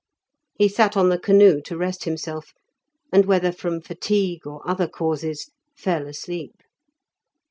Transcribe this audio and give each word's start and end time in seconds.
He 0.55 0.67
sat 0.67 0.97
on 0.97 1.09
the 1.09 1.19
canoe 1.19 1.61
to 1.61 1.77
rest 1.77 2.05
himself, 2.05 2.55
and, 3.13 3.25
whether 3.27 3.51
from 3.51 3.81
fatigue 3.81 4.47
or 4.47 4.67
other 4.67 4.87
causes, 4.87 5.51
fell 5.77 6.07
asleep. 6.07 6.63